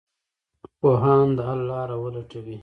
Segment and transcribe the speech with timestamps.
[0.79, 2.57] پوهان د حل لاره ولټوي.